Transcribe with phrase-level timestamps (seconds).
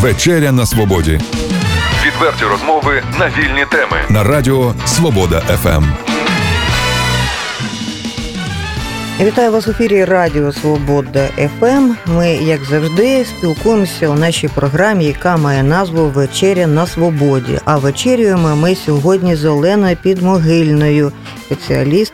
[0.00, 1.20] Вечеря на свободі.
[2.06, 3.96] Відверті розмови на вільні теми.
[4.08, 5.84] На радіо Свобода ФМ.
[9.20, 11.92] Вітаю вас в ефірі Радіо Свобода ФМ.
[12.06, 17.58] Ми, як завжди, спілкуємося у нашій програмі, яка має назву Вечеря на свободі.
[17.64, 21.12] А вечерюємо ми сьогодні з Оленою Підмогильною,
[21.46, 22.12] спеціаліст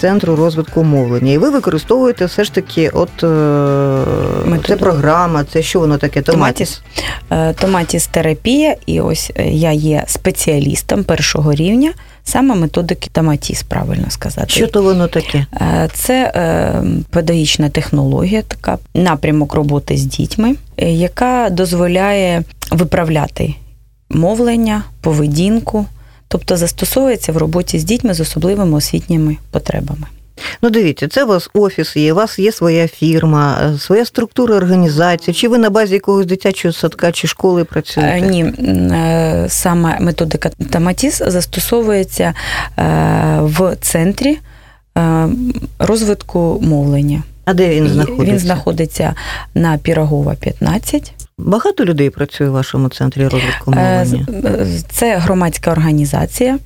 [0.00, 1.32] Центру розвитку мовлення.
[1.32, 3.22] І ви використовуєте все ж таки, от
[4.46, 4.68] Методу.
[4.68, 6.22] це програма, це що воно таке?
[6.22, 6.82] Томатіс?
[7.60, 11.92] Томатіс терапія, і ось е, я є спеціалістом першого рівня.
[12.24, 14.48] Саме методики Томатіс, правильно сказати.
[14.48, 15.46] Що то воно таке?
[15.54, 23.54] Е, це е, педагогічна технологія, така напрямок роботи з дітьми, яка дозволяє виправляти
[24.10, 25.86] мовлення, поведінку,
[26.28, 30.06] тобто застосовується в роботі з дітьми з особливими освітніми потребами.
[30.62, 34.56] Ну, дивіться, це у вас офіс є, у вас є своя фірма, е, своя структура
[34.56, 35.34] організації.
[35.34, 38.18] Чи ви на базі якогось дитячого садка чи школи працюєте?
[38.18, 42.34] Е, ні, е, саме методика Таматіс застосовується
[43.40, 44.38] в центрі
[45.78, 47.22] розвитку мовлення.
[47.44, 48.32] А де він знаходиться?
[48.32, 49.14] Він знаходиться
[49.54, 51.12] на Пірогова, 15.
[51.38, 54.26] Багато людей працює в вашому центрі розвитку мовлення?
[54.90, 56.58] Це громадська організація.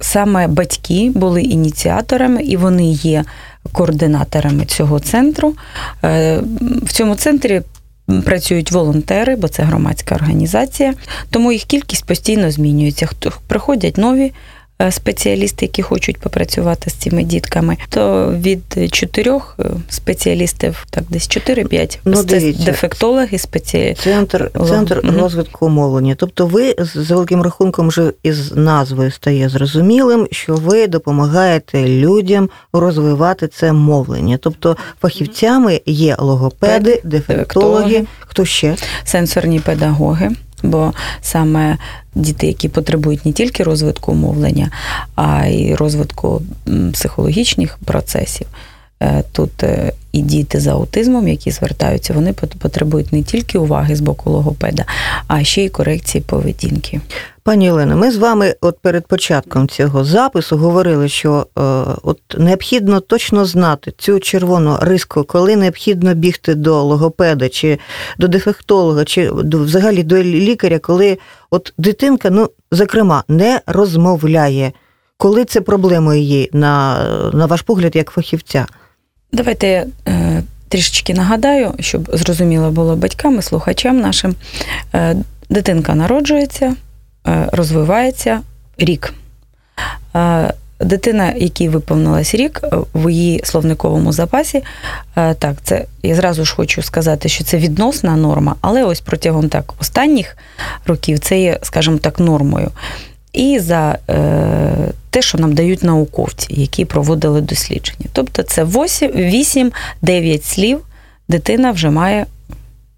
[0.00, 3.24] Саме батьки були ініціаторами, і вони є
[3.72, 5.54] координаторами цього центру.
[6.82, 7.62] В цьому центрі
[8.24, 10.94] працюють волонтери, бо це громадська організація,
[11.30, 13.08] тому їх кількість постійно змінюється.
[13.48, 14.32] Приходять нові Е,
[14.90, 21.98] спеціалісти, які хочуть попрацювати з цими дітками, то від чотирьох е, спеціалістів, так десь 4-5
[22.04, 22.22] ну,
[22.64, 23.96] дефектологи, спеці...
[24.02, 26.14] центр центр mm розвитку мовлення.
[26.14, 33.48] Тобто, ви з великим рахунком вже із назвою стає зрозумілим, що ви допомагаєте людям розвивати
[33.48, 34.38] це мовлення.
[34.42, 38.76] Тобто фахівцями є логопеди, дефектологи, хто ще?
[39.04, 40.30] Сенсорні педагоги
[40.62, 41.78] бо саме
[42.14, 44.70] діти, які потребують не тільки розвитку мовлення,
[45.14, 46.42] а й розвитку
[46.92, 48.46] психологічних процесів.
[49.02, 54.00] Е, тут е, і діти з аутизмом, які звертаються, вони потребують не тільки уваги з
[54.00, 54.84] боку логопеда,
[55.26, 57.00] а ще й корекції поведінки.
[57.50, 61.62] Пані Олено, ми з вами, от перед початком цього запису, говорили, що е,
[62.02, 67.78] от необхідно точно знати цю червону риску, коли необхідно бігти до логопеда чи
[68.18, 71.18] до дефектолога, чи до, взагалі до лікаря, коли
[71.50, 74.72] от дитинка, ну зокрема, не розмовляє.
[75.16, 78.66] Коли це проблемою є, на, на ваш погляд, як фахівця?
[79.32, 84.34] Давайте е, трішечки нагадаю, щоб зрозуміло було батькам і слухачам нашим.
[84.94, 85.16] Е,
[85.48, 86.76] дитинка народжується,
[87.52, 88.40] розвивається
[88.78, 89.14] рік.
[90.16, 92.60] Е, дитина, якій виповнилась рік,
[92.94, 94.62] в її словниковому запасі,
[95.16, 99.48] е, так, це я зразу ж хочу сказати, що це відносна норма, але ось протягом
[99.48, 100.36] так останніх
[100.86, 102.70] років це є, скажімо так, нормою
[103.32, 108.06] і за е, те, що нам дають науковці, які проводили дослідження.
[108.12, 110.80] Тобто це 8-9 слів
[111.28, 112.26] дитина вже має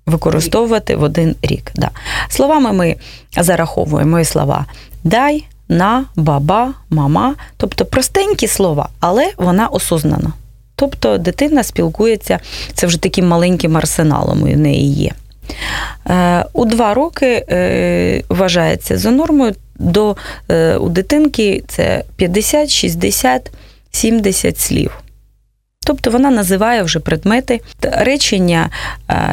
[0.06, 1.72] використовувати в один рік.
[1.74, 1.90] Да.
[2.28, 2.96] Словами ми
[3.36, 4.66] зараховуємо слова
[5.04, 10.32] дай, на, баба, мама, тобто простенькі слова, але вона осознана.
[10.76, 12.38] Тобто дитина спілкується,
[12.74, 15.12] це вже таким маленьким арсеналом у неї є.
[16.10, 20.16] Е, у два роки е, вважається за нормою до
[20.48, 23.50] е, у дитинки це 50, 60,
[23.90, 25.02] 70 слів.
[25.84, 28.70] Тобто вона називає вже предмети, речення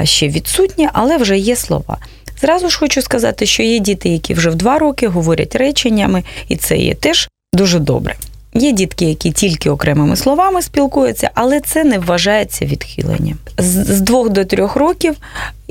[0.03, 1.97] ще відсутні, але вже є слова.
[2.41, 6.55] Зразу ж хочу сказати, що є діти, які вже в два роки говорять реченнями, і
[6.55, 8.15] це є теж дуже добре.
[8.53, 13.37] Є дітки, які тільки окремими словами спілкуються, але це не вважається відхиленням.
[13.57, 15.15] З двох до трьох років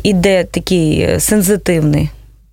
[0.03, 2.09] іде такий сензитивний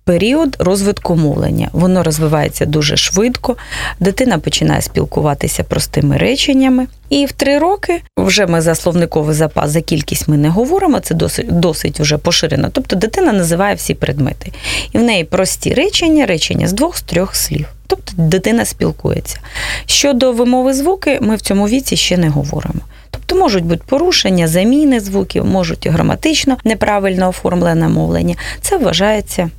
[0.06, 1.68] період розвитку мовлення.
[1.72, 3.56] Воно розвивається дуже швидко,
[4.00, 6.86] дитина починає спілкуватися простими реченнями.
[7.08, 11.14] І в три роки вже ми за словниковий запас за кількість ми не говоримо, це
[11.14, 12.68] досить досить вже поширено.
[12.72, 14.52] Тобто дитина називає всі предмети.
[14.92, 17.66] І в неї прості речення, речення з двох з трьох слів.
[17.86, 19.38] Тобто дитина спілкується.
[19.86, 22.80] Щодо вимови звуки, ми в цьому віці ще не говоримо.
[23.10, 28.34] Тобто можуть бути порушення, заміни звуків, можуть і граматично неправильно оформлене мовлення.
[28.60, 29.50] Це вважається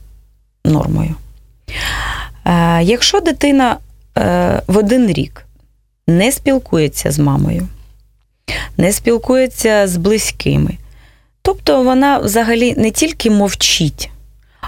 [0.68, 1.16] нормою.
[2.46, 3.78] Е, якщо дитина
[4.18, 5.46] е, в один рік
[6.08, 7.68] не спілкується з мамою,
[8.78, 10.72] не спілкується з близькими,
[11.42, 14.10] тобто вона взагалі не тільки мовчить,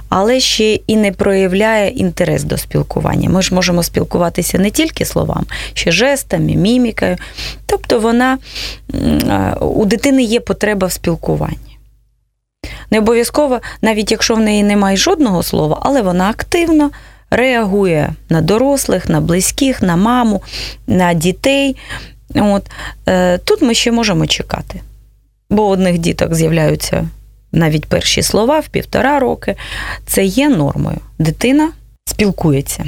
[0.09, 3.29] але ще і не проявляє інтерес до спілкування.
[3.29, 7.17] Ми ж можемо спілкуватися не тільки словами, ще жестами, мімікою.
[7.65, 8.37] Тобто вона
[9.61, 11.68] у дитини є потреба в спілкуванні.
[12.91, 16.91] Не обов'язково, навіть якщо в неї немає жодного слова, але вона активно
[17.31, 20.43] реагує на дорослих, на близьких, на маму,
[20.87, 21.75] на дітей.
[22.35, 22.63] От.
[23.07, 24.81] Е, Тут ми ще можемо чекати.
[25.49, 27.07] Бо у одних діток з'являються
[27.51, 29.55] навіть перші слова в півтора роки.
[30.05, 30.97] Це є нормою.
[31.19, 31.71] Дитина
[32.05, 32.85] спілкується.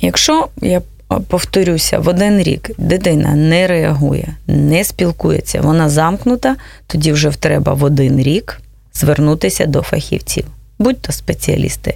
[0.00, 6.56] Якщо я повторюся, в один рік дитина не реагує, не спілкується, вона замкнута,
[6.86, 8.60] тоді вже треба в один рік
[8.94, 10.44] звернутися до фахівців,
[10.78, 11.94] будь-то спеціалісти,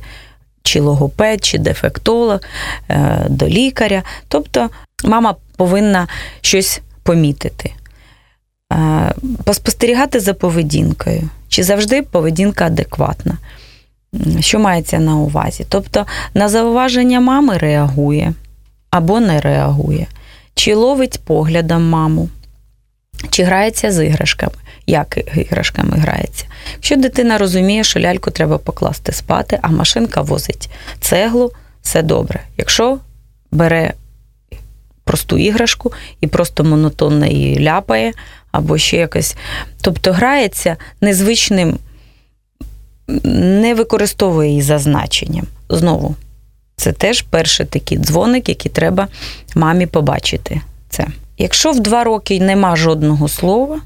[0.62, 2.41] чи логопед, чи дефектолог,
[2.88, 4.03] е, до лікаря.
[4.29, 4.70] Тобто
[5.05, 6.08] мама повинна
[6.41, 7.73] щось помітити.
[8.73, 9.12] Е,
[9.44, 13.38] поспостерігати за поведінкою, чи завжди поведінка адекватна.
[14.41, 15.67] Що мається на увазі?
[15.69, 18.35] Тобто на зауваження мами реагує
[18.93, 20.06] або не реагує,
[20.55, 22.29] чи ловить поглядом маму,
[23.31, 24.55] чи грається з іграшками,
[24.87, 26.44] як іграшками грається.
[26.75, 31.53] Якщо дитина розуміє, що ляльку треба покласти спати, а машинка возить цеглу,
[31.83, 32.41] все добре.
[32.56, 32.99] Якщо
[33.50, 33.93] бере
[35.05, 38.12] просту іграшку і просто монотонно її ляпає,
[38.50, 39.37] або ще якось.
[39.81, 41.79] Тобто грається незвичним,
[43.25, 45.47] не використовує її за значенням.
[45.69, 46.17] Знову,
[46.76, 49.08] це теж перший такий дзвоник, який треба
[49.54, 50.60] мамі побачити.
[50.88, 51.06] Це.
[51.38, 53.80] Якщо в два роки нема жодного слова,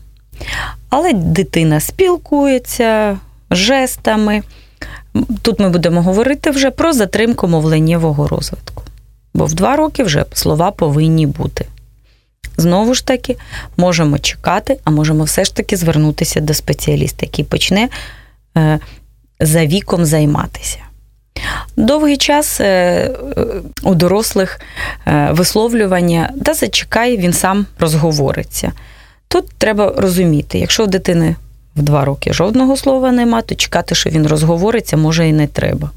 [0.88, 3.18] але дитина спілкується
[3.50, 4.42] жестами,
[5.42, 8.82] тут ми будемо говорити вже про затримку мовленнєвого розвитку.
[9.34, 11.66] Бо в два роки вже слова повинні бути.
[12.56, 13.36] Знову ж таки,
[13.76, 17.88] можемо чекати, а можемо все ж таки звернутися до спеціаліста, який почне
[18.56, 18.78] е,
[19.40, 20.78] за віком займатися.
[21.76, 23.10] Довгий час е,
[23.82, 24.60] у дорослих
[25.06, 28.72] е, висловлювання, та зачекай, він сам розговориться.
[29.28, 31.36] Тут треба розуміти, якщо в дитини
[31.76, 35.90] в два роки жодного слова нема, то чекати, що він розговориться, може і не треба.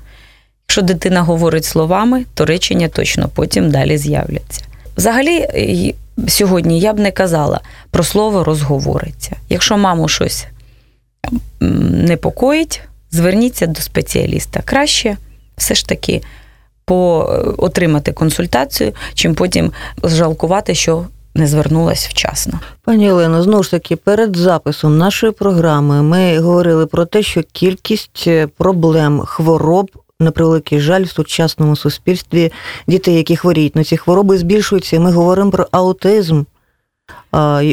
[0.68, 4.64] Якщо дитина говорить словами, то речення точно потім далі з'являться.
[4.98, 5.48] Взагалі,
[6.28, 7.60] сьогодні я б не казала
[7.92, 9.36] про слово розговориться.
[9.50, 10.48] Якщо маму щось
[11.60, 12.82] непокоїть,
[13.12, 14.62] зверніться до спеціаліста.
[14.66, 15.18] Краще
[15.60, 16.22] все ж таки
[16.86, 19.72] по, отримати консультацію, чим потім
[20.04, 22.60] жалкувати, що не звернулась вчасно.
[22.84, 28.24] Пані Олено, знову ж таки, перед записом нашої програми ми говорили про те, що кількість
[28.28, 29.92] е, проблем, хвороб.
[30.22, 32.52] На превеликий жаль, в сучасному суспільстві
[32.88, 35.00] дітей, які хворіють на ці хвороби, збільшуються.
[35.00, 36.44] Ми говоримо про аутизм.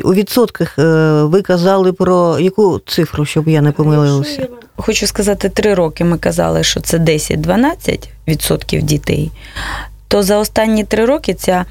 [0.05, 0.83] У відсотках е,
[1.23, 4.49] ви казали про яку цифру, щоб я не помилилася?
[4.77, 9.31] Хочу сказати, три роки ми казали, що це 10-12% дітей.
[10.09, 11.65] То за останні три роки ця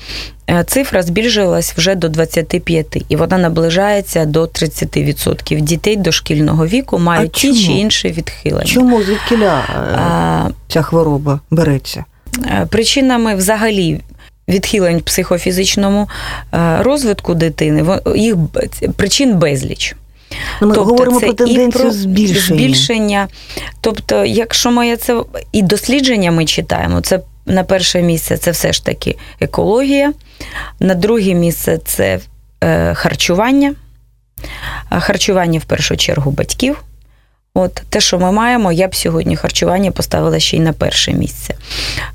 [0.50, 5.62] е, цифра збільшилась вже до 25, і вона наближається до 30%.
[5.62, 8.66] Дітей дошкільного віку мають ті чи інші відхилення.
[8.66, 9.64] Чому звідкиля
[10.50, 12.06] е, ця хвороба береться?
[12.70, 14.02] Причинами взагалі
[14.47, 16.09] відхилень в психофізичному
[16.80, 18.36] розвитку дитини, їх
[18.95, 19.95] причин безліч.
[20.62, 22.59] Ну, ми тобто говоримо це про тенденцію і про збільшення.
[22.59, 23.27] збільшення.
[23.81, 25.21] Тобто, якщо моє це
[25.51, 30.13] і дослідження ми читаємо, це на перше місце це все ж таки екологія,
[30.80, 32.19] на друге місце це
[32.63, 33.75] е, харчування,
[35.00, 36.83] харчування в першу чергу батьків.
[37.57, 41.56] От те, що ми маємо, я б сьогодні харчування поставила ще й на перше місце,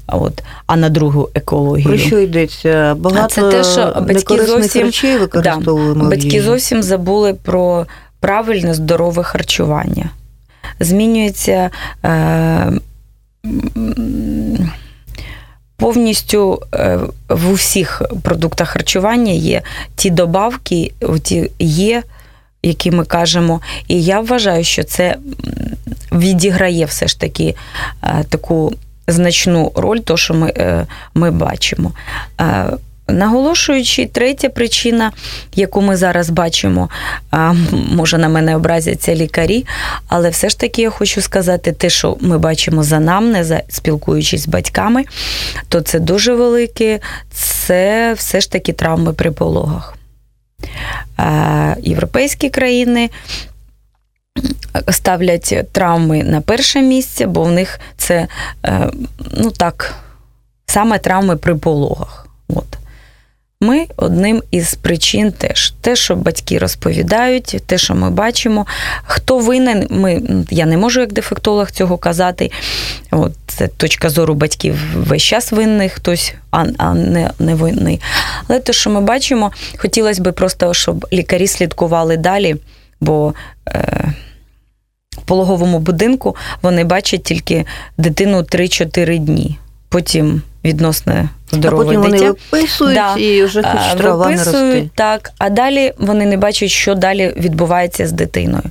[0.07, 1.89] От, а на другу екологію.
[1.89, 2.95] Про що йдеться?
[2.99, 4.93] Багато а це те, що батьки зовсім.
[5.35, 5.59] Да,
[5.95, 7.87] батьки зовсім забули про
[8.21, 10.11] правильне здорове харчування.
[10.81, 11.71] Змінюється.
[12.05, 12.73] Е,
[15.77, 19.63] Повністю е, в усіх продуктах харчування є
[19.95, 20.93] ті добавки,
[21.23, 22.03] ті є,
[22.63, 23.61] які ми кажемо.
[23.89, 25.17] І я вважаю, що це
[26.13, 27.55] відіграє все ж таки
[28.03, 28.73] е, таку
[29.07, 31.93] значну роль, то що ми, е, ми бачимо.
[33.13, 35.13] Наголошуючи, третя причина,
[35.55, 36.89] яку ми зараз бачимо,
[37.71, 39.67] може на мене образяться лікарі,
[40.09, 44.49] але все ж таки я хочу сказати, те, що ми бачимо за намне, спілкуючись з
[44.49, 45.05] батьками,
[45.69, 47.01] то це дуже велике,
[47.33, 49.97] це все ж таки травми при пологах.
[51.83, 53.11] Європейські країни.
[54.89, 58.29] Ставлять травми на перше місце, бо в них це
[58.67, 58.91] е,
[59.37, 59.95] ну так,
[60.67, 62.27] саме травми при пологах.
[62.49, 62.80] От.
[63.63, 68.67] Ми одним із причин теж те, що батьки розповідають, те, що ми бачимо.
[69.05, 72.51] Хто винен, ми я не можу як дефектолог цього казати.
[73.11, 78.01] От це точка зору батьків весь час винний, хтось, а а не не винний.
[78.49, 82.57] Але те, що ми бачимо, хотілося б просто, щоб лікарі слідкували далі,
[83.01, 83.35] бо.
[83.69, 84.15] Е,
[85.25, 87.67] пологовому будинку вони бачать тільки
[87.99, 89.59] дитину 3-4 дні.
[89.89, 92.25] Потім відносно здорове а потім дитя.
[92.25, 93.17] вони виписують Да.
[93.17, 94.91] і вже хоч трава виписують, не рости.
[94.95, 98.65] Так, а далі вони не бачать, що далі відбувається з дитиною.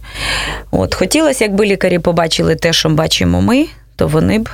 [0.71, 3.65] От хотілося, якби лікарі побачили те, що бачимо ми,
[3.95, 4.49] то вони б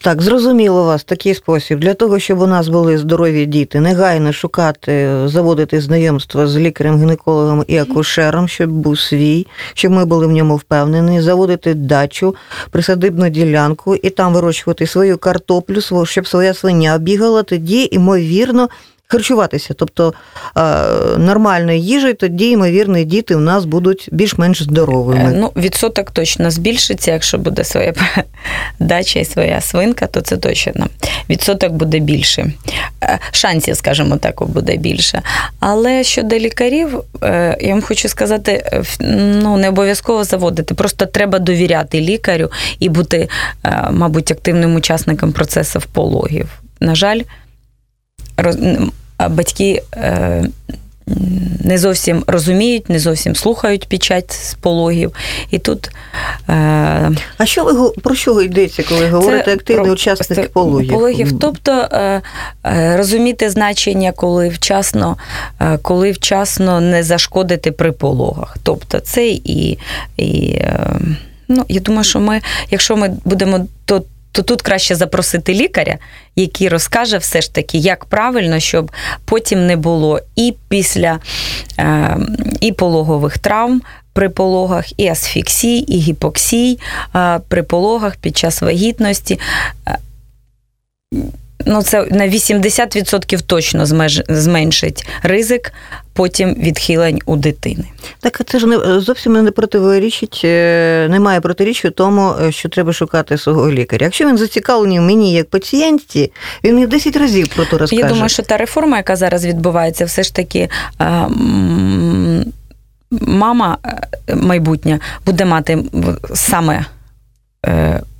[0.00, 1.80] Так, зрозуміло вас такий спосіб.
[1.80, 7.78] Для того, щоб у нас були здорові діти, негайно шукати, заводити знайомства з лікарем-гінекологом і
[7.78, 12.34] акушером, щоб був свій, щоб ми були в ньому впевнені, заводити дачу,
[12.70, 18.68] присадибну ділянку і там вирощувати свою картоплю, щоб своя свиня бігала, тоді, ймовірно,
[19.08, 19.74] харчуватися.
[19.74, 20.14] Тобто
[20.56, 20.60] е,
[21.18, 25.32] нормальною їжею, тоді, ймовірно, діти у нас будуть більш-менш Е, здоровими.
[25.36, 27.94] Ну, відсоток точно збільшиться, якщо буде своя
[28.78, 30.86] дача і своя свинка, то це точно.
[31.30, 32.52] Відсоток буде більше.
[33.02, 35.22] Е, Шансів, скажімо так, буде більше.
[35.60, 38.82] Але щодо лікарів, е, я вам хочу сказати, е,
[39.42, 40.74] ну, не обов'язково заводити.
[40.74, 43.28] Просто треба довіряти лікарю і бути,
[43.64, 46.48] е, мабуть, активним учасником процесу пологів.
[46.80, 47.20] На жаль,
[49.30, 49.82] батьки.
[49.96, 50.44] е,
[51.64, 55.12] Не зовсім розуміють, не зовсім слухають під час пологів.
[55.50, 55.90] І тут
[56.48, 60.90] е, А що ви про що йдеться, коли говорите активний про- учасник це пологів?
[60.90, 61.38] пологів.
[61.40, 62.22] Тобто е,
[62.96, 65.16] розуміти значення, коли вчасно,
[65.82, 68.56] коли вчасно не зашкодити при пологах.
[68.62, 69.78] Тобто це і,
[70.16, 70.60] і
[71.48, 72.40] ну, я думаю, що ми,
[72.70, 74.02] якщо ми будемо то.
[74.32, 75.98] То тут краще запросити лікаря,
[76.36, 78.92] який розкаже все ж таки, як правильно, щоб
[79.24, 81.18] потім не було і після
[81.78, 82.16] е,
[82.60, 83.82] і пологових травм
[84.12, 86.78] при пологах, і асфіксій, і гіпоксій
[87.16, 89.40] е, при пологах під час вагітності.
[91.70, 93.86] Ну, це на 80% точно
[94.28, 95.72] зменшить ризик
[96.12, 97.84] потім відхилень у дитини.
[98.20, 103.38] Так це ж не зовсім не противорічить, е, немає протиріччя тому, е, що треба шукати
[103.38, 104.04] свого лікаря.
[104.04, 106.32] Якщо він зацікавлений в мені як пацієнтці,
[106.64, 108.02] він мені 10 разів про то розкаже.
[108.02, 110.68] Я думаю, що та реформа, яка зараз відбувається, все ж таки.
[113.10, 113.78] Мама
[114.28, 115.78] е, майбутня буде мати
[116.34, 116.84] саме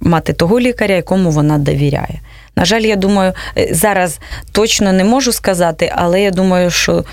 [0.01, 2.21] мати того лікаря, якому вона довіряє.
[2.59, 4.21] На жаль, я думаю, е, зараз
[4.53, 7.05] точно не можу сказати, але я думаю, що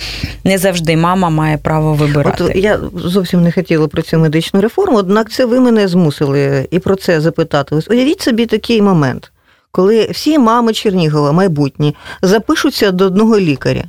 [0.44, 2.44] не завжди мама має право вибирати.
[2.44, 6.80] От я зовсім не хотіла про цю медичну реформу, однак це ви мене змусили і
[6.80, 7.76] про це запитати.
[7.76, 9.32] Ось уявіть собі такий момент,
[9.72, 13.84] коли всі мами Чернігова, майбутні, запишуться до одного лікаря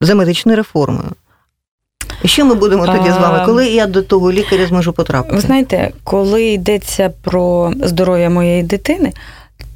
[0.00, 1.10] за медичною реформою.
[2.22, 3.46] І що ми будемо тоді з вами?
[3.46, 5.34] Коли я до того лікаря зможу потрапити?
[5.34, 9.12] Ви знаєте, коли йдеться про здоров'я моєї дитини,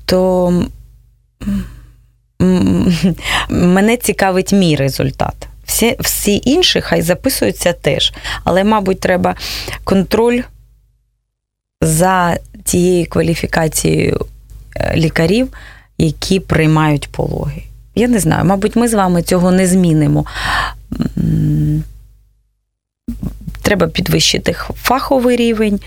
[0.04, 0.52] то
[3.48, 5.34] мене цікавить мій результат.
[5.64, 8.12] Всі, всі інші хай записуються теж.
[8.44, 9.34] Але, мабуть, треба
[9.84, 10.40] контроль
[11.80, 14.26] за тією кваліфікацією
[14.76, 15.48] е, лікарів,
[15.98, 17.62] які приймають пологи.
[17.94, 20.24] Я не знаю, мабуть, ми з вами цього не змінимо.
[23.62, 25.80] Треба підвищити фаховий рівень.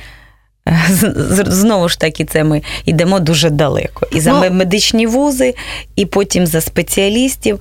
[0.89, 4.07] З- Знову ж таки, це ми йдемо дуже далеко.
[4.11, 5.55] І за Ну- медичні вузи,
[5.95, 7.59] і потім за спеціалістів.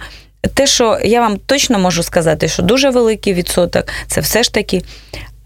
[0.54, 4.82] Те, що я вам точно можу сказати, що дуже великий відсоток це все ж таки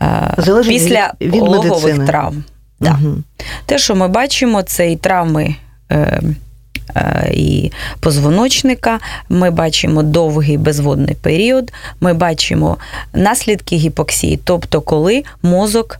[0.02, 2.06] е, Залежить після від- від пологових медицини.
[2.06, 2.44] травм.
[2.80, 2.98] Да.
[3.66, 5.54] Те, що ми бачимо, це і травми
[5.90, 6.20] е, е,
[7.32, 12.76] і позвоночника, ми бачимо довгий безводний період, ми бачимо
[13.12, 15.98] наслідки гіпоксії, тобто коли мозок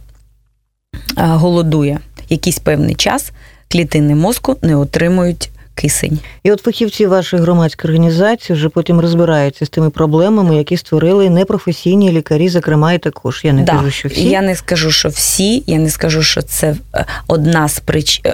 [0.95, 1.99] е, голодує.
[2.29, 3.33] Якийсь певний час,
[3.69, 6.19] клітини мозку не отримують кисень.
[6.43, 12.13] І от фахівці вашої громадської організації вже потім розбираються з тими проблемами, які створили непрофесійні
[12.13, 13.41] лікарі, зокрема і також.
[13.45, 13.73] Я не Да.
[13.73, 14.29] кажу, що всі.
[14.29, 18.25] Я не скажу, що всі, я не скажу, що це е, одна з причин,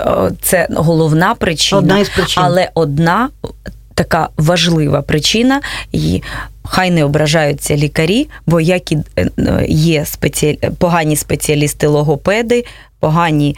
[0.43, 1.79] це головна причина.
[1.79, 2.43] Одна із причин.
[2.47, 3.29] Але одна
[3.95, 5.61] така важлива причина,
[5.93, 6.23] і
[6.71, 9.31] хай не ображаються лікарі, бо як і е,
[9.69, 10.59] є спеціалі...
[10.79, 12.65] погані спеціалісти логопеди,
[13.01, 13.57] погані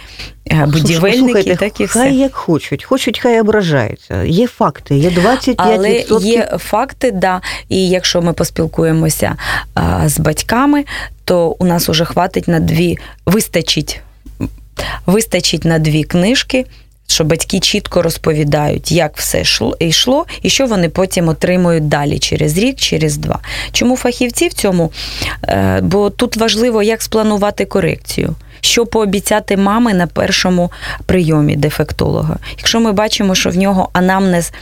[0.50, 4.22] е, будівельники, Слухайте, так і хай як хочуть, хочуть, хай ображаються.
[4.22, 5.54] Є факти, є 25%.
[5.56, 7.40] Але є факти, да.
[7.68, 9.36] І якщо ми поспілкуємося
[9.74, 10.84] а, з батьками,
[11.24, 14.00] то у нас уже хватить на дві, вистачить,
[15.06, 16.66] вистачить на дві книжки.
[17.06, 19.42] Що батьки чітко розповідають, як все
[19.80, 23.38] йшло, і що вони потім отримують далі через рік, через два.
[23.72, 24.92] Чому фахівці в цьому?
[25.48, 28.34] Е, Бо тут важливо, як спланувати корекцію.
[28.64, 30.72] Що пообіцяти мами на першому
[31.06, 32.36] прийомі дефектолога?
[32.58, 34.52] Якщо ми бачимо, що в нього анамнез,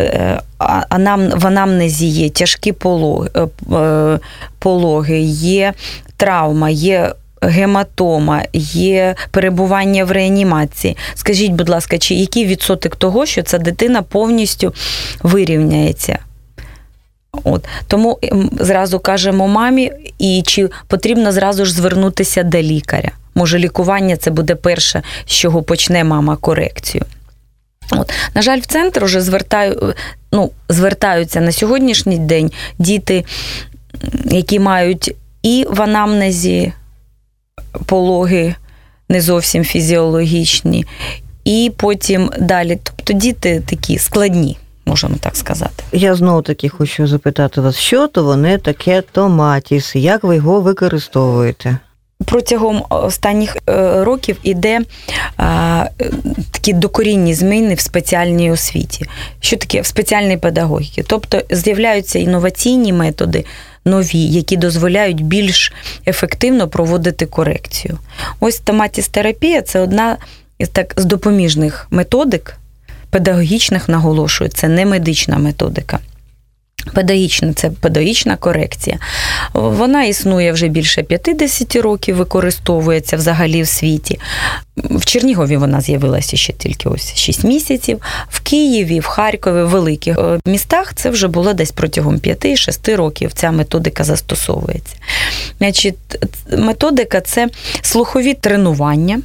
[0.00, 0.40] е,
[0.88, 3.30] анам, в анамнезі є тяжкі пологи,
[3.72, 4.18] е,
[4.58, 5.72] пологи, є
[6.16, 7.12] травма, є
[7.48, 10.96] гематома, є перебування в реанімації.
[11.14, 14.74] Скажіть, будь ласка, чи який відсоток того, що ця дитина повністю
[15.22, 16.18] вирівняється?
[17.44, 23.10] От тому ем, зразу кажемо мамі, і чи потрібно зразу ж звернутися до лікаря?
[23.34, 27.04] Може, лікування це буде перше, з чого почне мама корекцію.
[27.90, 28.12] От.
[28.34, 29.94] На жаль, в центр вже звертаю,
[30.32, 33.24] ну, звертаються на сьогоднішній день діти,
[34.24, 36.72] які мають і в анамнезі
[37.86, 38.54] пологи
[39.08, 40.86] не зовсім фізіологічні,
[41.44, 42.78] і потім далі.
[42.82, 45.84] Тобто діти такі складні, можемо так сказати.
[45.92, 51.78] Я знову таки хочу запитати вас, що то вони таке томатіс, як ви його використовуєте?
[52.24, 54.80] Протягом останніх е, років іде
[55.36, 55.84] а,
[56.50, 59.06] такі докорінні зміни в спеціальній освіті.
[59.40, 61.04] Що таке в спеціальній педагогіці?
[61.06, 63.44] Тобто з'являються інноваційні методи,
[63.84, 65.72] нові, які дозволяють більш
[66.06, 67.98] ефективно проводити корекцію.
[68.40, 70.16] Ось томатістерапія це одна
[70.72, 72.56] так з допоміжних методик,
[73.10, 75.98] педагогічних наголошую, це не медична методика.
[76.92, 78.98] Педагогічна це педагогічна корекція.
[79.52, 84.18] Вона існує вже більше 50 років, використовується взагалі в світі.
[84.76, 88.00] В Чернігові вона з'явилася ще тільки ось 6 місяців.
[88.28, 93.32] В Києві, в Харкові, в великих е, містах це вже було десь протягом 5-6 років.
[93.32, 94.96] Ця методика застосовується.
[95.58, 95.94] Значить,
[96.58, 97.48] Методика це
[97.82, 99.20] слухові тренування.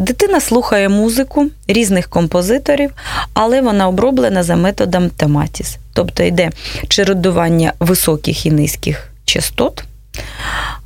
[0.00, 2.90] Дитина слухає музику різних композиторів,
[3.34, 5.76] але вона оброблена за методом тематіс.
[5.96, 6.50] Тобто йде
[6.88, 9.84] чередування високих і низьких частот.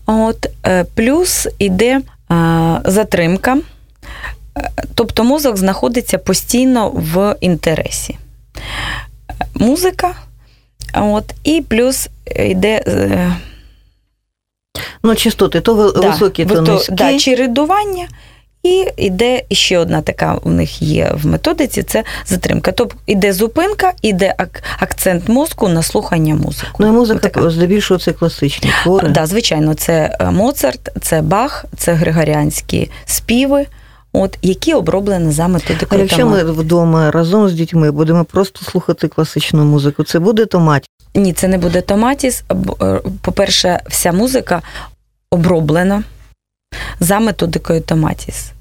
[0.07, 2.03] От, е, Плюс йде е,
[2.85, 3.59] затримка,
[4.95, 8.19] тобто мозок знаходиться постійно в інтересі.
[9.55, 10.15] Музика,
[10.95, 12.83] от, і плюс йде.
[15.03, 16.95] Ну, частоти, то да, високі, то низькі.
[16.95, 18.09] Да, чередування.
[18.63, 22.73] І йде ще одна така у них є в методиці це затримка.
[22.73, 24.35] Тобто йде зупинка, іде
[24.79, 26.71] акцент мозку на слухання музику.
[26.79, 27.51] Ну і музика така.
[27.51, 29.05] здебільшого це класичні твори.
[29.05, 33.67] Так, да, звичайно, це е, Моцарт, це Бах, це григоріанські співи.
[34.13, 36.01] От які оброблені за методикою.
[36.01, 40.89] А якщо ми вдома разом з дітьми будемо просто слухати класичну музику, це буде томатіс?
[41.15, 42.43] Ні, це не буде томатіс.
[42.83, 44.63] Е, по-перше, вся музика
[45.31, 46.03] оброблена
[47.01, 48.53] за методикою Томатіс.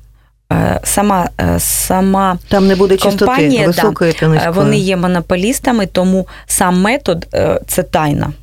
[0.53, 6.27] Е, сама е, сама там не буде компанія, високої да, е, вони є монополістами, тому
[6.47, 7.27] сам метод
[7.67, 8.33] це тайна.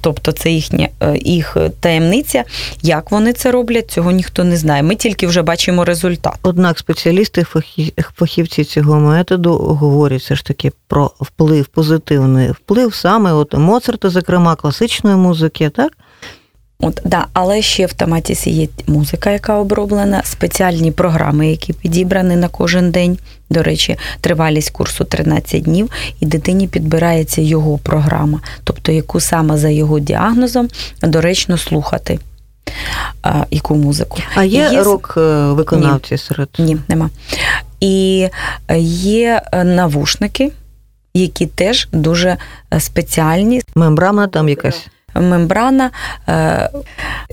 [0.00, 0.88] Тобто це їхня
[1.20, 2.44] їх таємниця.
[2.82, 4.82] Як вони це роблять, цього ніхто не знає.
[4.82, 6.34] Ми тільки вже бачимо результат.
[6.42, 7.46] Однак спеціалісти,
[8.14, 14.56] фахівці цього методу говорять все ж таки про вплив, позитивний вплив саме от Моцарта, зокрема
[14.56, 15.92] класичної музики, так
[16.80, 22.48] От, да, Але ще в Томатісі є музика, яка оброблена, спеціальні програми, які підібрані на
[22.48, 23.18] кожен день.
[23.50, 29.68] До речі, тривалість курсу 13 днів, і дитині підбирається його програма, тобто яку саме за
[29.68, 30.68] його діагнозом
[31.02, 32.18] доречно слухати.
[33.22, 34.18] А, яку музику.
[34.34, 34.82] А є, є...
[34.82, 36.18] рок-виконавці Ні.
[36.18, 36.48] серед?
[36.58, 37.10] Ні, нема.
[37.80, 38.28] І
[38.88, 40.52] є навушники,
[41.14, 42.36] які теж дуже
[42.78, 43.62] спеціальні.
[43.74, 44.86] Мембрана там якась
[45.20, 45.90] мембрана,
[46.28, 46.70] е,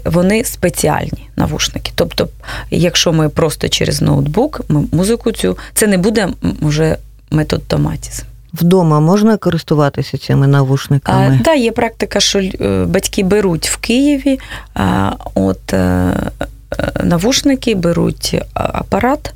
[0.06, 1.92] вони спеціальні навушники.
[1.96, 2.28] Тобто,
[2.72, 6.30] якщо ми просто через ноутбук, ми музику цю, це не буде
[6.62, 6.98] вже
[7.32, 8.24] метод томатізм.
[8.54, 11.30] Вдома можна користуватися цими навушниками?
[11.30, 14.40] Так, да, є практика, що е, батьки беруть в Києві
[15.36, 16.14] от е,
[17.04, 19.34] навушники, беруть апарат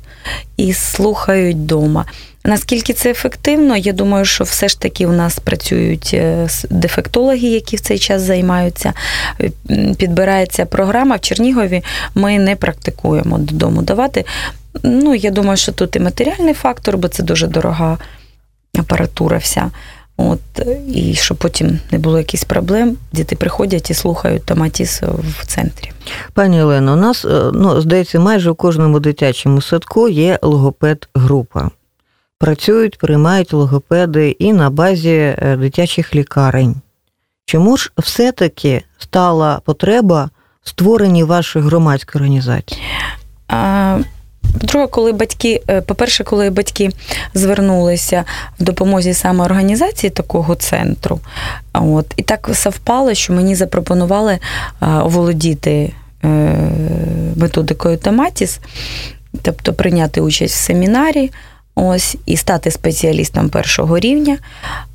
[0.56, 2.04] і слухають вдома.
[2.44, 7.76] Наскільки це ефективно, я думаю, що все ж таки у нас працюють е, дефектологи, які
[7.76, 8.92] в цей час займаються.
[9.40, 9.50] Е,
[9.98, 11.16] підбирається програма.
[11.16, 11.82] В Чернігові
[12.14, 14.24] ми не практикуємо додому давати.
[14.82, 17.98] Ну, я думаю, що тут і матеріальний фактор, бо це дуже дорога
[18.78, 19.70] апаратура вся.
[20.20, 20.40] От,
[20.94, 25.90] І щоб потім не було якихось проблем, діти приходять і слухають томатіс в центрі.
[26.34, 31.70] Пані Олено, у нас, е, ну, здається, майже у кожному дитячому садку є логопед-група
[32.38, 36.74] працюють, приймають логопеди і на базі е, дитячих лікарень.
[37.44, 40.30] Чому ж все-таки стала потреба
[40.62, 42.82] створення вашої громадської організації?
[44.54, 46.90] Друге, коли батьки, е, по-перше, коли батьки
[47.34, 48.24] звернулися
[48.60, 51.20] в допомозі саме організації такого центру,
[51.72, 54.38] от, і так совпало, що мені запропонували
[54.80, 55.92] оволодіти
[56.24, 56.28] е,
[57.36, 58.60] методикою Томатіс,
[59.42, 61.30] тобто прийняти участь в семінарі
[61.78, 64.38] ось і стати спеціалістом першого рівня.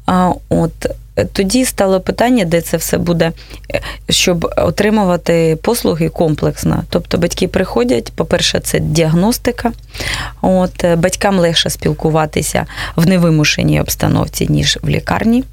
[0.06, 0.72] А, От
[1.34, 3.32] тоді стало питання, де це все буде,
[3.74, 6.84] е, щоб отримувати послуги комплексно.
[6.90, 9.72] Тобто батьки приходять, по-перше, це діагностика.
[10.42, 12.66] От, е, Батькам легше спілкуватися
[12.96, 15.44] в невимушеній обстановці, ніж в лікарні.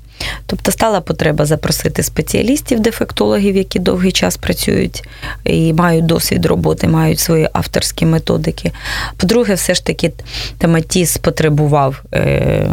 [0.47, 5.09] Тобто стала потреба запросити спеціалістів, дефектологів, які довгий час працюють
[5.45, 8.73] і мають досвід роботи, мають свої авторські методики.
[9.17, 10.13] По-друге, все ж таки
[10.59, 12.71] Таматіс потребував е,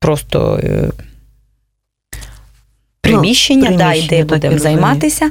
[0.00, 0.60] просто.
[0.62, 0.90] Е,
[3.00, 5.30] приміщення, ну, да, і де будемо займатися.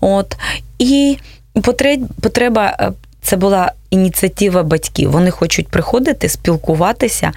[0.00, 0.36] От.
[0.78, 1.18] І
[2.20, 2.92] потреба
[3.26, 5.10] це була ініціатива батьків.
[5.10, 7.32] Вони хочуть приходити, спілкуватися,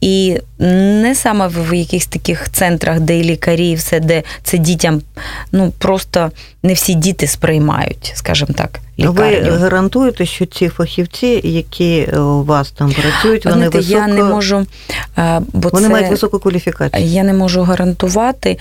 [0.00, 5.00] і не саме в якихось таких центрах, де і лікарі, і все, де це дітям
[5.52, 6.30] ну просто
[6.62, 8.80] не всі діти сприймають, скажімо так.
[8.98, 9.50] лікарню.
[9.50, 13.98] Ви гарантуєте, що ці фахівці, які у вас там працюють, вони Знаєте, високо...
[13.98, 14.66] я не можу,
[15.52, 15.92] бо вони це...
[15.92, 17.06] мають високу кваліфікацію.
[17.06, 18.58] Я не можу гарантувати.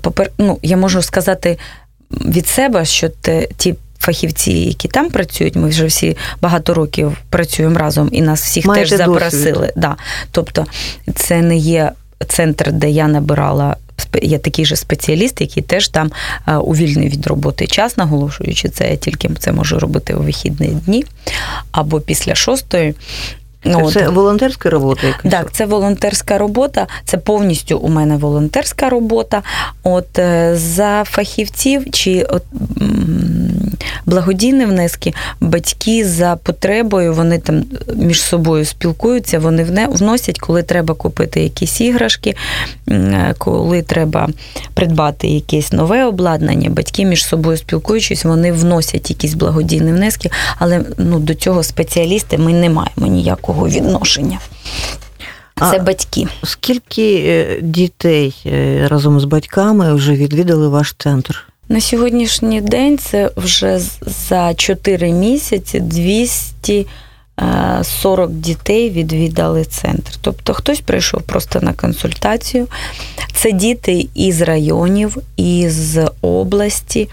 [0.00, 0.30] Попер...
[0.38, 1.58] ну, я можу сказати
[2.10, 7.78] від себе, що те, ті фахівці, які там працюють, ми вже всі багато років працюємо
[7.78, 9.72] разом, і нас всіх Маєте теж запросили.
[9.76, 9.96] Да.
[10.30, 10.66] Тобто,
[11.14, 11.92] це не є
[12.28, 13.76] центр, де я набирала.
[14.22, 16.10] Є такий же спеціаліст, який теж там
[16.60, 21.04] у вільний від роботи час, наголошуючи це, я тільки це можу робити у вихідні дні
[21.72, 22.94] або після шостої.
[23.64, 24.14] Ну, це От.
[24.14, 25.06] волонтерська робота?
[25.06, 25.32] Якась?
[25.32, 29.42] Так, це волонтерська робота, це повністю у мене волонтерська робота.
[29.82, 32.42] От е, за фахівців чи от,
[34.06, 37.64] благодійні внески, батьки за потребою, вони там
[37.96, 42.34] між собою спілкуються, вони вносять, коли треба купити якісь іграшки,
[42.88, 44.28] е, коли треба
[44.74, 46.70] придбати якесь нове обладнання.
[46.70, 52.52] Батьки між собою спілкуючись, вони вносять якісь благодійні внески, але ну, до цього спеціалісти ми
[52.52, 54.38] не маємо ніякого відношення.
[55.70, 56.26] Це а батьки.
[56.44, 61.51] Скільки е, дітей е, разом з батьками вже відвідали ваш центр?
[61.72, 63.80] На сьогоднішній день це вже
[64.28, 70.12] за 4 місяці 240 дітей відвідали центр.
[70.20, 72.66] Тобто хтось прийшов просто на консультацію.
[73.34, 77.08] Це діти із районів, із області.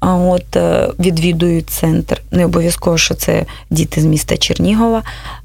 [0.00, 2.22] А От е, відвідують центр.
[2.30, 5.02] Не обов'язково, що це діти з міста Чернігова.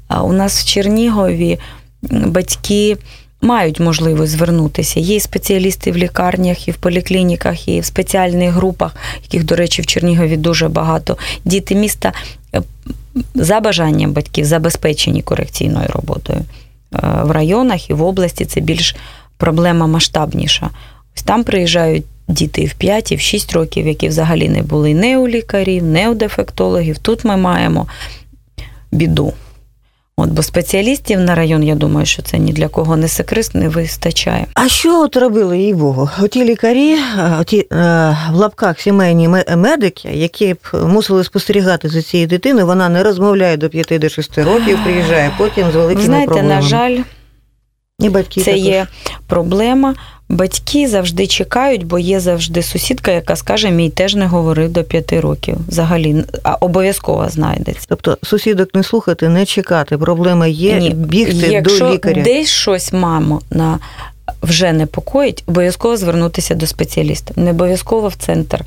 [0.08, 1.58] А у нас в Чернігові
[2.02, 2.96] батьки
[3.44, 5.00] мають можливість звернутися.
[5.00, 9.86] Є спеціалісти в лікарнях, і в поліклініках, і в спеціальних групах, яких, до речі, в
[9.86, 11.18] Чернігові дуже багато.
[11.44, 12.12] Діти міста
[12.54, 12.62] е,
[13.34, 16.38] за бажанням батьків забезпечені корекційною роботою.
[16.40, 18.96] Е, в районах і в області це більш
[19.36, 20.70] проблема масштабніша.
[21.16, 22.04] Ось там приїжджають.
[22.28, 26.08] Діти в 5, і в 6 років, які взагалі не були не у лікарів, не
[26.08, 26.98] у дефектологів.
[26.98, 27.86] Тут ми маємо
[28.92, 29.32] біду.
[30.16, 33.68] От, бо спеціалістів на район, я думаю, що це ні для кого не секрет, не
[33.68, 34.46] вистачає.
[34.54, 36.10] А що от робили їй Богу?
[36.22, 36.96] Оті лікарі,
[37.40, 37.66] оті е,
[38.32, 43.66] в лапках сімейні медики, які б мусили спостерігати за цією дитиною, вона не розмовляє до
[43.66, 46.54] 5-6 років, приїжджає потім з великими Знаєте, проблемами.
[46.54, 46.98] на жаль,
[48.00, 48.66] і батьки це також.
[48.66, 48.86] є
[49.26, 49.94] проблема.
[50.28, 55.20] Батьки завжди чекають, бо є завжди сусідка, яка скаже, мій теж не говорив до п'яти
[55.20, 55.56] років.
[55.68, 57.86] Взагалі, а обов'язково знайдеться.
[57.88, 59.98] Тобто сусідок не слухати, не чекати.
[59.98, 60.90] Проблема є Ні.
[60.90, 62.16] бігти Якщо до лікаря.
[62.16, 63.78] Якщо десь щось маму на
[64.42, 67.34] вже непокоїть, обов'язково звернутися до спеціаліста.
[67.36, 68.64] Не обов'язково в центр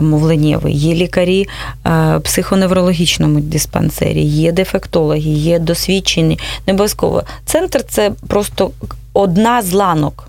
[0.00, 0.74] мовленнєвий.
[0.74, 1.48] Є лікарі
[1.84, 6.38] в психоневрологічному диспансері, є дефектологи, є досвідчені.
[6.66, 7.22] Не обов'язково.
[7.46, 8.70] Центр це просто
[9.12, 10.28] одна з ланок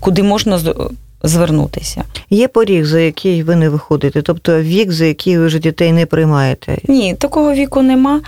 [0.00, 0.60] куди можна
[1.22, 2.04] звернутися.
[2.30, 6.06] Є поріг, за який ви не виходите, тобто вік, за який ви вже дітей не
[6.06, 6.78] приймаєте?
[6.88, 8.20] Ні, такого віку нема.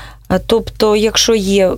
[0.47, 1.73] Тобто, якщо є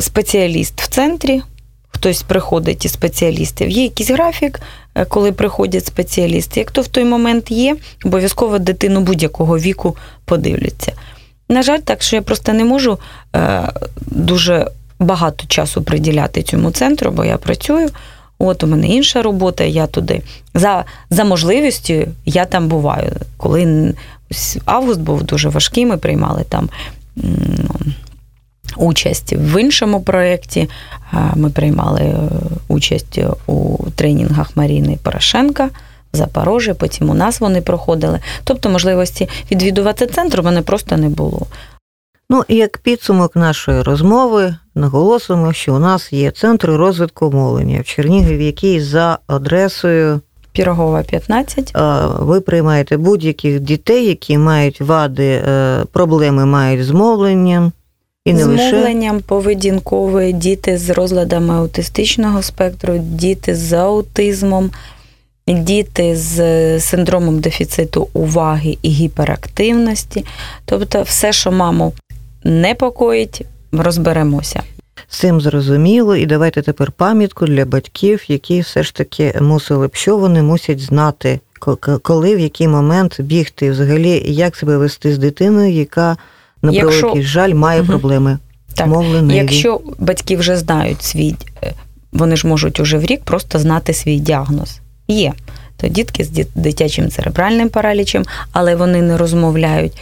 [0.00, 1.42] спеціаліст в центрі,
[1.88, 4.60] хтось приходить із спеціалістів, є якийсь графік,
[4.94, 6.60] е, коли приходять спеціалісти.
[6.60, 10.92] Як то в той момент є, обов'язково дитину будь-якого віку подивляться.
[11.48, 12.98] На жаль, так що я просто не можу
[13.36, 13.72] е,
[14.06, 17.88] дуже багато часу приділяти цьому центру, бо я працюю.
[18.42, 20.22] От у мене інша робота, я туди.
[20.54, 23.12] За за можливістю я там буваю.
[23.36, 23.94] Коли
[24.64, 26.68] август був дуже важкий, ми приймали там
[28.76, 30.68] участь в іншому проєкті.
[31.34, 32.16] Ми приймали е,
[32.68, 35.68] участь у тренінгах Маріни Порошенка.
[36.12, 38.20] В Запорожжі, потім у нас вони проходили.
[38.44, 41.46] Тобто можливості відвідувати центр вони просто не було.
[42.32, 48.46] Ну, як підсумок нашої розмови, наголосимо, що у нас є центр розвитку мовлення в Чернігові,
[48.46, 50.20] який за адресою
[50.52, 51.72] Пірогова 15.
[52.20, 57.72] Ви приймаєте будь-яких дітей, які мають вади, е, проблеми мають з мовленням,
[58.24, 64.70] І не з лише мовленням поведінкове, діти з розладами аутистичного спектру, діти з аутизмом,
[65.46, 70.24] діти з синдромом дефіциту уваги і гіперактивності.
[70.64, 71.92] Тобто, все, що маму
[72.44, 74.62] непокоїть, розберемося.
[75.08, 76.16] з цим зрозуміло.
[76.16, 80.80] І давайте тепер пам'ятку для батьків, які все ж таки мусили б, що вони мусять
[80.80, 86.16] знати, ко- ко- коли, в який момент бігти, взагалі, як себе вести з дитиною, яка,
[86.62, 87.88] на Якщо- превеликий жаль, має Мгм.
[87.88, 88.38] проблеми
[88.74, 89.38] Так, мовленої.
[89.38, 91.72] Якщо батьки вже знають свій, е,
[92.12, 94.80] вони ж можуть уже в рік просто знати свій діагноз.
[95.08, 95.32] Є.
[95.76, 99.92] То дітки з дитячим церебральним паралічем, але вони не розмовляють.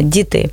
[0.00, 0.48] Діти,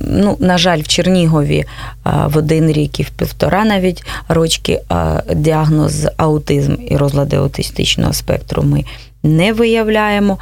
[0.00, 1.64] ну, на жаль, в Чернігові
[2.04, 8.62] в один рік і в півтора навіть рочки а, діагноз аутизм і розлади аутистичного спектру
[8.62, 8.84] ми
[9.22, 10.38] не виявляємо.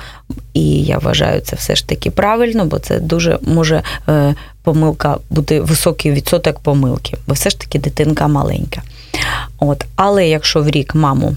[0.54, 5.60] І я вважаю, це все ж таки правильно, бо це дуже може е, помилка бути
[5.60, 8.82] високий відсоток помилки, бо все ж таки дитинка маленька.
[9.58, 11.36] От, але якщо в рік маму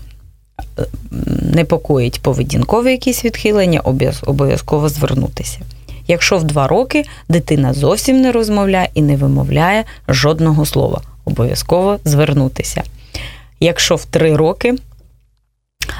[0.80, 0.86] е,
[1.42, 3.82] непокоїть поведінкові якісь відхилення,
[4.26, 5.60] обов'язково звернутися.
[6.12, 12.84] Якщо в два роки дитина зовсім не розмовляє і не вимовляє жодного слова, обов'язково звернутися.
[13.60, 14.76] Якщо в три роки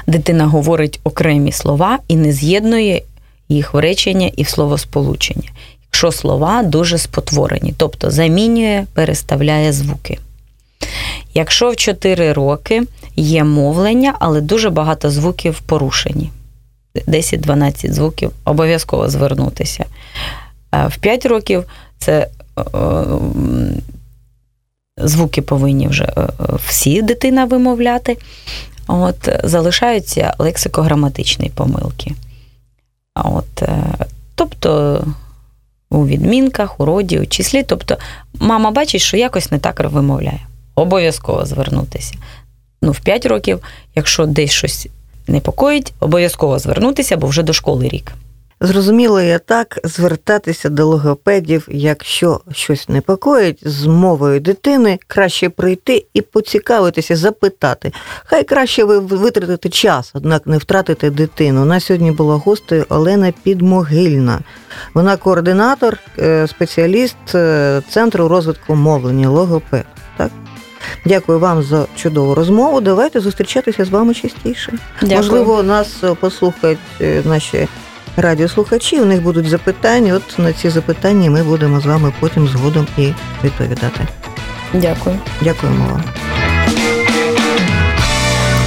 [0.06, 3.02] дитина говорить окремі слова і не з'єднує
[3.48, 5.48] їх в речення і в словосполучення.
[5.86, 10.18] Якщо слова дуже спотворені, тобто замінює, переставляє звуки.
[11.34, 12.82] Якщо в 4 роки
[13.16, 16.30] є мовлення, але дуже багато звуків порушені,
[16.94, 19.84] 10-12 звуків, обов'язково звернутися.
[20.72, 21.64] В 5 років
[21.98, 22.62] це е,
[24.96, 26.28] звуки повинні вже е,
[26.66, 28.16] всі дитина вимовляти.
[28.86, 32.12] От, залишаються лексико-граматичні помилки.
[33.14, 33.82] От, е,
[34.34, 35.04] тобто
[35.90, 37.62] у відмінках, у роді, у числі.
[37.62, 37.96] Тобто,
[38.34, 40.40] мама бачить, що якось не так вимовляє.
[40.74, 42.14] Обов'язково звернутися.
[42.82, 43.60] Ну, в 5 років,
[43.94, 44.88] якщо десь щось
[45.30, 48.12] непокоїть, обов'язково звернутися, бо вже до школи рік.
[48.62, 56.22] Зрозуміло, я так звертатися до логопедів, якщо щось непокоїть з мовою дитини, краще прийти і
[56.22, 57.92] поцікавитися, запитати.
[58.24, 61.62] Хай краще ви витратите час, однак не втратите дитину.
[61.62, 64.40] У нас сьогодні була гостею Олена Підмогильна.
[64.94, 69.84] Вона координатор, е, спеціаліст е, центру розвитку мовлення, логопед.
[70.16, 70.30] Так?
[71.04, 72.80] Дякую вам за чудову розмову.
[72.80, 74.72] Давайте зустрічатися з вами частіше.
[75.00, 75.16] Дякую.
[75.16, 77.68] Можливо, нас е, послухають е, наші
[78.16, 79.00] радіослухачі.
[79.00, 80.14] У них будуть запитання.
[80.14, 83.12] От на ці запитання ми будемо з вами потім згодом і
[83.44, 84.06] відповідати.
[84.74, 85.18] Дякую.
[85.40, 86.02] Дякуємо вам.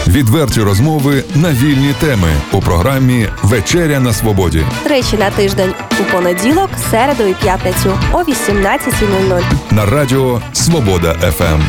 [0.07, 6.69] Відверті розмови на вільні теми у програмі Вечеря на свободі Тричі на тиждень у понеділок,
[6.91, 9.41] середу і п'ятницю о 18.00.
[9.71, 11.61] на радіо Свобода ФМ.